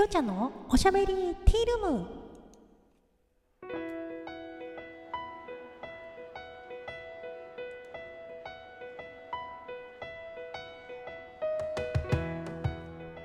[0.00, 2.06] きょうちゃんのおしゃべりティールーム。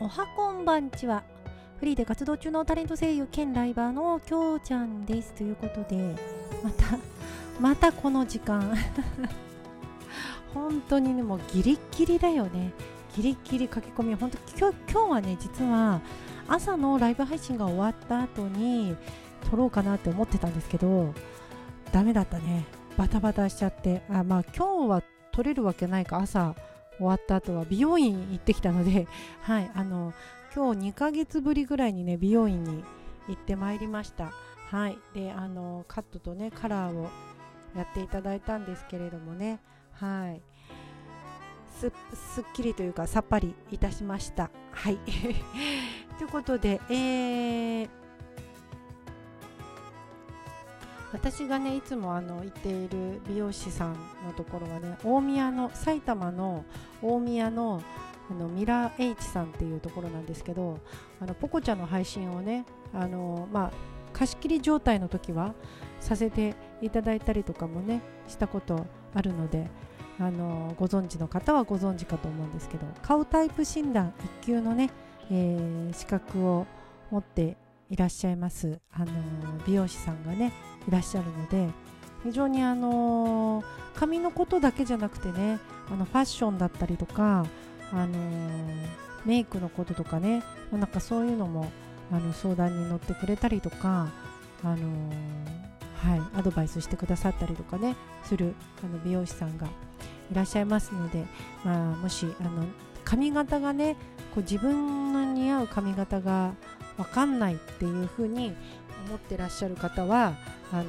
[0.00, 1.22] おはこんばんちは。
[1.78, 5.34] フリーで活動中のタレント声優兼ライバーのきょうちゃんです。
[5.34, 6.16] ということで
[6.64, 6.98] また
[7.60, 8.74] またこの時間。
[10.54, 12.72] 本当にねもうギリギリだよね。
[13.14, 14.14] ギリギリ書き込み。
[14.14, 16.00] 本当今日今日はね実は
[16.48, 18.96] 朝のライブ配信が終わった後に
[19.50, 21.14] 撮ろうかなって思ってたんですけど
[21.92, 22.64] ダメだったね。
[22.96, 24.02] バタバタしちゃって。
[24.10, 26.18] あまあ今日は撮れるわけないか。
[26.18, 26.54] 朝
[26.98, 29.08] 終わった後は美容院行ってきたので
[29.42, 30.12] はいあの
[30.54, 32.84] 今日2ヶ月ぶりぐらいにね美容院に
[33.28, 34.32] 行ってまいりました。
[34.70, 37.10] はいであのカットとねカラーを
[37.76, 39.60] やっていただいたんですけれどもね。
[39.92, 40.42] はい。
[41.90, 44.50] すっきりというかさっぱりいたしました。
[44.70, 44.98] はい。
[46.18, 47.88] ということで、えー、
[51.12, 53.92] 私がねいつもあの行っている美容師さん
[54.24, 56.64] のところはね大宮の埼玉の
[57.02, 57.82] 大宮の
[58.30, 60.78] あのミラー H さんっていうところなんですけど
[61.20, 62.64] あのポコちゃんの配信をね
[62.94, 63.72] あの、まあ、
[64.12, 65.54] 貸し切り状態の時は
[66.00, 69.68] させていただいたりとかもねしたことあるので
[70.18, 74.90] あのご存知の方はご存知かと思うんですけど顔タイプ診断1級のね、
[75.30, 76.66] えー、資格を
[77.10, 77.56] 持って
[77.90, 79.06] いらっしゃいますあの
[79.66, 80.52] 美容師さんがね
[80.88, 81.68] いらっしゃるので
[82.24, 85.58] 非常にあの髪のことだけじゃなくてね
[85.90, 87.44] あのファッションだったりとか
[87.92, 88.18] あの
[89.24, 91.70] メイクのこととかねなんかそういうのも
[92.10, 94.08] あの相談に乗ってくれたりとか
[94.64, 94.88] あの
[96.02, 101.24] はい、アドバイスしてくださったりとかねするあの美容師さんがいらっしゃいますので、
[101.64, 102.64] まあ、もしあの
[103.04, 103.96] 髪型がね
[104.34, 106.54] こう自分の似合う髪型が
[106.96, 108.54] 分かんないっていうふうに
[109.06, 110.34] 思ってらっしゃる方は
[110.72, 110.84] あの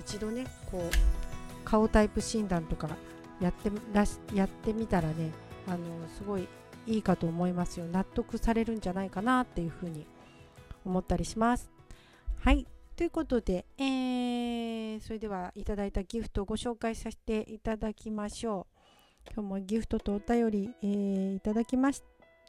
[0.00, 2.88] 一度ねこう顔タイプ診断とか
[3.40, 4.04] やってら
[4.34, 5.32] やってみたらね
[5.68, 5.78] あの
[6.16, 6.48] すごい
[6.86, 10.06] いいかと思いますよ納得されるんじゃないかなっていうふうに
[10.84, 11.68] 思ったりします。
[12.40, 12.66] はい
[12.96, 18.66] ということで、えー、それではいただいたギフトをご紹介させていただきましょ
[19.28, 19.32] う。
[19.34, 22.02] 今日もギフトとお便り、えー、いただきまし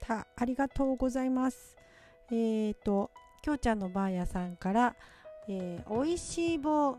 [0.00, 0.26] た。
[0.34, 1.76] ありがとうございます。
[2.30, 3.10] えーと、
[3.42, 4.96] きょうちゃんのばあやさんから、
[5.46, 6.96] えー、おいしい棒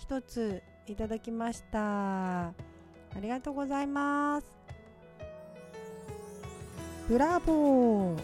[0.00, 2.46] 一ついただきました。
[2.46, 2.54] あ
[3.20, 4.46] りがとうございます。
[7.08, 8.20] ブラボー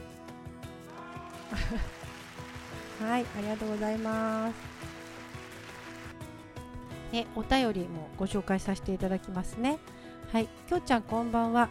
[3.02, 4.54] はい、ありがとうございます。
[7.12, 9.78] え、お便りもご紹介させていただきますね。
[10.32, 11.68] はい、きょうちゃんこんばんは。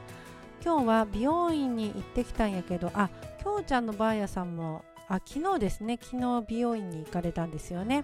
[0.63, 3.09] 今日は美容院に行ってきたんやけど、あ、
[3.41, 8.03] きょうちゃんのばあやさんも、あ、昨日ですね、昨日美容院に行かれたんですよね。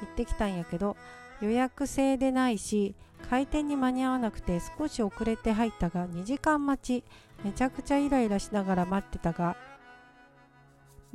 [0.00, 0.96] 行ってきたんやけど、
[1.40, 2.94] 予約制でないし、
[3.30, 7.04] 開店に間に合わなくて少し遅れて入ったが2時間待ち、
[7.44, 9.56] めちゃくちゃイライラしながら待ってたが、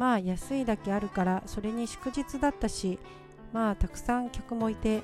[0.02, 2.98] まあ安いだけあるからそれに祝日だったし
[3.54, 5.04] まあたくさん客もいて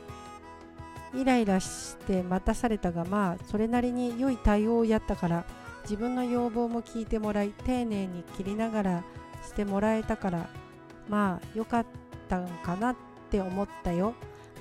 [1.14, 5.46] イライラして待たされたがまあそれなりに良い対応をやったから
[5.84, 9.04] 自分の要望も聞いてもらい丁寧に切りながら
[9.46, 10.50] してもらえたから
[11.08, 11.86] まあ良かっ
[12.28, 12.96] たんかなっ
[13.30, 14.16] て思ったよ。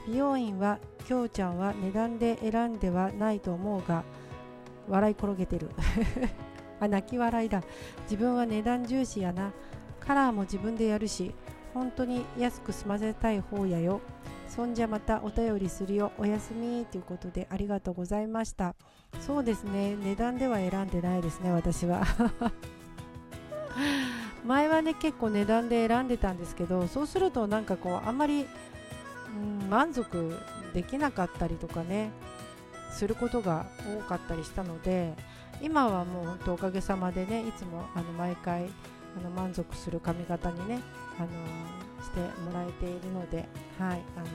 [0.07, 4.05] 美容院はきょうちゃんは値段で選んではないと思うが
[4.87, 5.71] 笑い転げてる。
[6.79, 7.63] あ泣き笑いだ。
[8.03, 9.51] 自分は値段重視やな。
[10.07, 11.35] カラーも自分でやるし
[11.75, 14.01] 本当に安く済ませたい方やよ。
[14.49, 16.13] そんじゃまたお便りするよ。
[16.17, 18.75] おやすみということでありがとうございました。
[19.21, 19.97] そうですね。
[19.97, 22.05] 値段では選んでないですね私は。
[24.47, 28.47] 前はね結構値段で選んでたんですけどそうするとなんかこうあんまり、
[29.63, 30.39] うん、満足
[30.73, 32.11] できなかったりとかね
[32.91, 35.13] することが多かったりしたので
[35.61, 38.71] 今はもう本当おかげさまでねいつもあの毎回
[39.17, 40.81] あの満足する髪型にね、
[41.19, 41.29] あの
[42.03, 43.49] してもらえているので、
[43.79, 44.27] はい、あの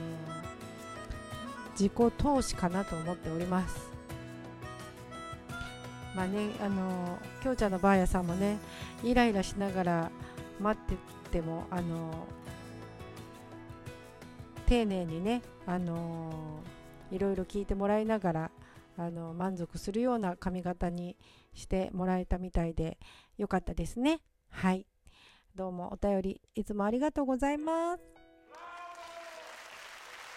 [1.72, 3.90] 自己投資かなと思っております。
[6.14, 8.58] まあね、あのきょうちゃんのばあやさんもね、
[9.02, 10.10] イライラしながら
[10.60, 10.96] 待って
[11.30, 12.26] ても、あの
[14.66, 16.60] 丁寧にね、あの
[17.10, 18.50] いろいろ聞いてもらいながら、
[18.98, 21.16] あの満足するような髪型に
[21.54, 22.98] してもらえたみたいで
[23.38, 24.20] よかったですね。
[24.52, 24.86] はい。
[25.56, 28.02] どうもお便りいつもありがとうございます。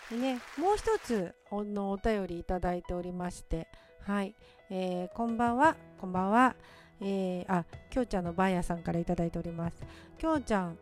[0.09, 3.67] でね、もう一つのお便りいただいておりまして、
[4.01, 4.35] はい、
[4.69, 6.55] えー、こんばんは、こんばんは。
[7.01, 9.75] えー、あきょうちゃんのバーヤさんから頂いております。
[10.17, 10.77] きょうちゃん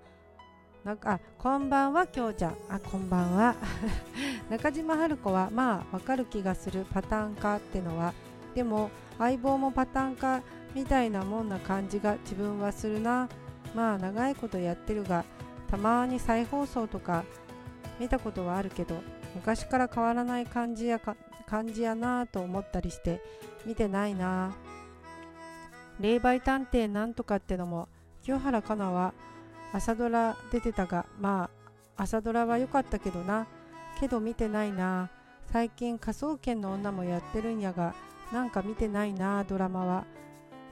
[0.83, 2.57] なんかあこんばんはきょうちゃん。
[2.69, 3.55] あこんばんは。
[4.49, 8.13] 中島春子はまあわかる気がするパターン化ってのは。
[8.53, 10.41] でも相棒もパターン化
[10.73, 13.29] みたいなもんな感じが自分はするな。
[13.75, 15.25] まあ長いことやってるが
[15.69, 17.23] たまに再放送とか
[17.99, 19.01] 見たことはあるけど
[19.33, 21.15] 昔から変わらない感じやか
[21.47, 23.21] 感じやなと思ったりして
[23.65, 24.55] 見てないな。
[25.99, 27.87] 霊媒探偵なんとかってのも
[28.23, 29.13] 清原かなは
[29.71, 31.49] 朝ドラ出てたがま
[31.97, 33.47] あ朝ドラは良かったけどな。
[33.99, 35.09] けど見てないな。
[35.51, 37.93] 最近科捜研の女もやってるんやが
[38.31, 40.05] なんか見てないなドラマは。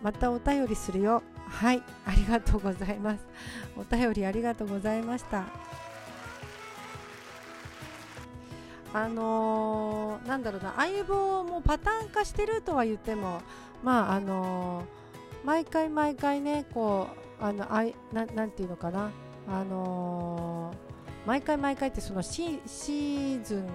[0.02, 1.22] またお便りするよ。
[1.48, 3.20] はいありがとうございます。
[3.78, 5.46] お便りありがとうございました。
[8.94, 10.74] あのー、なんだろうな。
[10.78, 13.42] 相棒もパターン化してるとは言っても
[13.84, 17.08] まああのー、毎回毎回ねこ
[17.40, 19.12] うあのあいななんていうのかな。
[19.48, 23.68] あのー、毎回毎回ってそのシシーズン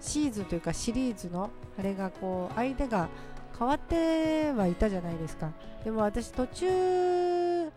[0.00, 3.08] シーズンというかシリーズのあれがこう相手が
[3.58, 5.50] 変わってはいたじゃないですか。
[5.84, 7.70] でも私途中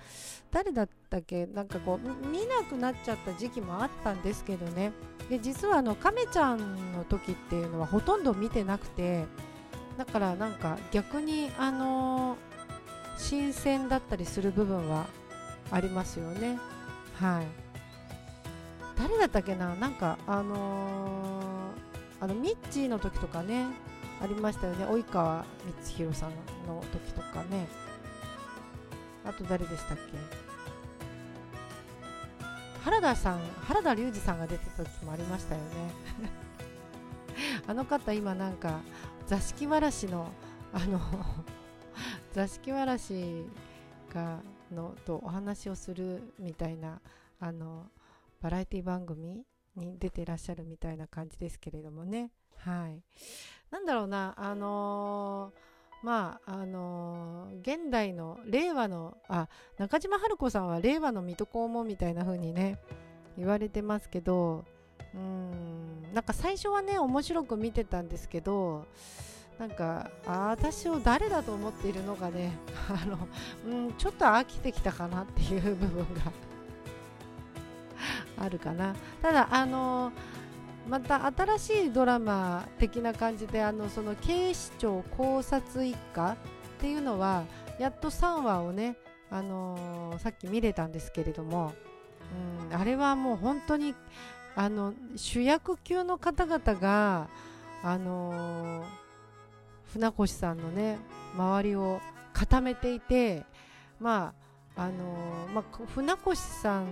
[0.51, 1.45] 誰だったっけ？
[1.45, 4.91] なんかこう見なくなっちゃった時期もあったんですけどね。
[5.29, 9.25] で実はあの亀ちゃんの時っていうのはほとんど見てなくて
[9.95, 12.35] だからなんか逆にあの
[13.17, 15.05] 新鮮だったりする部分は
[15.71, 16.57] ありますよね。
[17.19, 17.45] はい。
[18.97, 19.75] 誰だったっけな？
[19.75, 23.67] なんかあのー、あのミッチーの時とかね。
[24.21, 24.85] ありましたよね。
[24.85, 26.31] 及川光弘さん
[26.67, 27.67] の時とかね。
[29.25, 30.17] あと誰でしたっけ？
[32.83, 35.67] 原田さん原田龍二さんが出てた時もありましたよね。
[37.67, 38.79] あの方今なんか
[39.27, 40.31] 座敷わらしの
[40.73, 40.99] あの
[42.33, 43.45] 座敷わらし
[44.13, 47.01] がのとお話をするみたいな
[47.39, 47.91] あの
[48.41, 49.45] バラエティ番組
[49.75, 52.31] に出ていらっしゃるみたいな感じですけれどもね。
[52.57, 53.01] はい。
[53.71, 55.69] なんだろうなあのー
[56.01, 62.79] まああのー、現代の令和のあ中島春子さんは令和の水戸黄門みたいな風にね
[63.37, 64.63] 言われてますけど
[65.13, 68.85] うんなんか最初はね面白く見てたんですけど
[69.59, 72.53] なんかあ私を誰だと思っているのかね
[72.89, 73.17] あの、
[73.67, 76.31] うん、ちょっと飽きてきたかなっていう部分が
[78.45, 78.95] あるかな。
[79.21, 80.38] ただあのー
[80.87, 86.37] また新しいドラマ的な感じであのその警視庁考察一家っ
[86.79, 87.43] ていうのは
[87.79, 88.97] やっと3話をね、
[89.29, 91.73] あのー、さっき見れたんですけれども、
[92.69, 93.95] うん、あれはもう本当に
[94.55, 97.29] あの主役級の方々が、
[97.83, 98.85] あのー、
[99.93, 100.97] 船越さんのね
[101.35, 102.01] 周りを
[102.33, 103.45] 固めていて
[103.99, 104.33] ま
[104.75, 106.87] ああのー、まあ、船越さん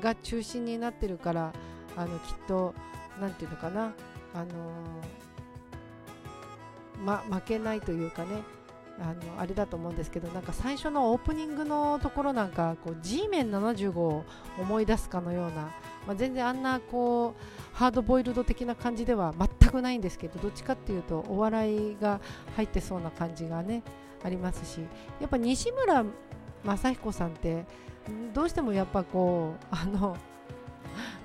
[0.00, 1.52] が中心になってるから
[1.96, 2.74] あのきっと
[3.20, 3.92] 何て言うのかな、
[4.34, 4.46] あの
[7.04, 8.42] ま、負けないというかね。
[9.00, 14.24] あのあれだと思うんですけどなんか最初のオープニングのところなんかこう G メン75を
[14.58, 15.72] 思い出すかのような、
[16.04, 22.20] まあ、全然あんなこうハードボイルド的な感じでは全くないんですけどどっちかっていうとお笑いが
[22.56, 23.84] 入ってそうな感じがね
[24.24, 24.80] ありますし。
[25.20, 26.04] やっぱ西村
[26.66, 27.64] 雅彦さんって
[28.34, 30.16] どうしてもやっぱこうあの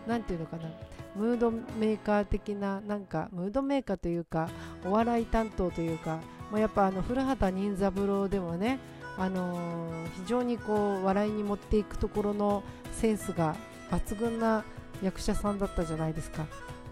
[0.06, 0.70] 何て言うのかな？
[1.16, 4.50] ムードメーカー的ななんかムードメーカーというか
[4.86, 6.20] お笑い担当というか
[6.52, 8.80] もうやっぱあの古畑任三郎でもね、
[9.18, 13.56] あのー、非常にこう笑いに持っていくところのセンスが
[13.92, 14.64] 抜群な
[15.02, 16.46] 役者さんだったじゃないですか、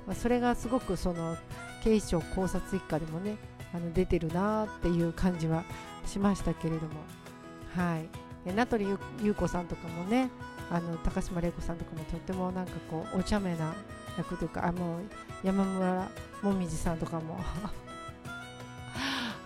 [0.05, 1.37] まあ、それがすごくその
[1.83, 3.37] 警視庁考察一家でもね
[3.73, 5.63] あの出てるなっていう感じは
[6.05, 6.93] しましたけれども。
[7.75, 8.31] はい。
[8.49, 8.87] 名取
[9.21, 10.29] 裕子さんとかもね
[10.71, 13.73] あの高島玲子さんとかもとってもなんかこうお茶目な
[14.17, 15.01] 役というかあもう
[15.43, 17.39] 山村もみじさんとかも。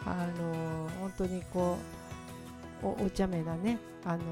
[0.08, 1.80] あの本当にこ
[2.84, 4.24] うおお茶目なねあの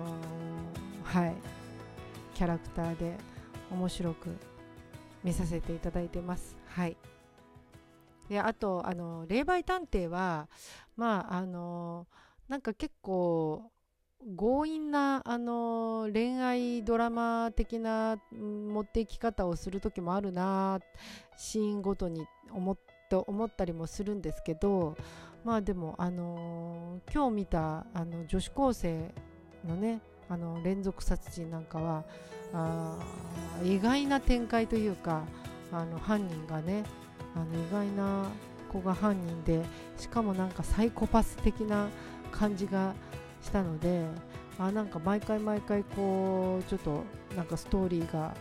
[1.04, 1.34] はい
[2.36, 3.18] キャラクターで
[3.72, 4.38] 面白く
[5.24, 6.56] 見させていただいてます。
[6.68, 6.98] はい。
[8.30, 10.48] であとあの霊媒探偵は
[10.96, 12.08] まああの
[12.48, 13.72] なんか結構
[14.38, 20.80] 強引なあの恋愛ドラマ的な持っていき方をする時もあるな
[21.38, 22.78] シーンごとに思っ
[23.28, 24.98] 思ったりもするんですけど
[25.44, 29.14] まあでも、あの、今日見たあの女子高生
[29.68, 32.04] のねあの連続殺人なんかは
[32.54, 32.98] あ
[33.64, 35.24] 意外な展開というか
[35.72, 36.84] あの犯人がね
[37.36, 38.30] あの意外な
[38.72, 39.64] 子が犯人で
[39.98, 41.90] しかもなんかサイコパス的な
[42.32, 42.94] 感じが
[43.44, 44.08] したので
[44.58, 47.04] あなんか毎回毎回こうちょっと
[47.36, 48.34] なんかストーリーが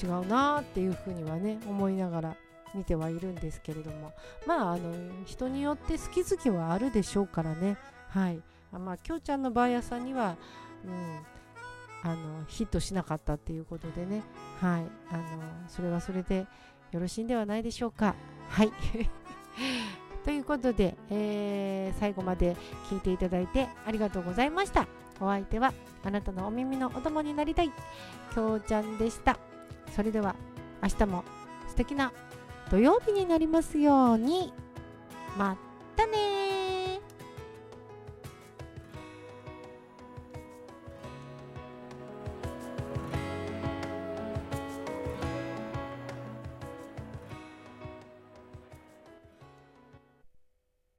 [0.00, 2.36] 違うなっていうふうにはね思いながら
[2.74, 4.12] 見てはいるんですけれども。
[4.46, 7.76] まああの人によって好き好きはあるでしょうからね。
[8.08, 8.40] はい。
[8.72, 10.36] あまあきょうちゃんのバー屋さんには、
[10.84, 14.22] うん、あのヒットしなかったっていうことでね。
[14.60, 14.82] はい。
[15.10, 15.22] あの
[15.68, 16.46] それはそれで
[16.92, 18.14] よろしいんではないでしょうか。
[18.48, 18.72] はい。
[20.24, 22.56] ということで、えー、最後まで
[22.90, 24.86] 聞いていただいてありがとうございました。
[25.20, 27.70] お相手はあなたのお耳のお供になりたい。
[28.34, 29.38] きょうちゃんでした。
[29.94, 30.34] それでは
[30.82, 31.24] 明日も
[31.68, 32.12] 素敵な
[32.70, 34.52] 土曜日になりますように。
[35.36, 35.56] まっ
[35.96, 36.59] たね